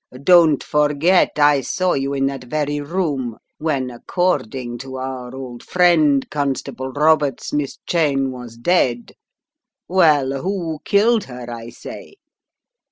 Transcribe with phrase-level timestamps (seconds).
[0.23, 6.27] Don't forget, I saw you in that very room, when, according to our old friend,
[6.31, 9.13] Constable Roberts, Miss Cheyne was dead.
[9.87, 12.15] Well, who killed her, I say?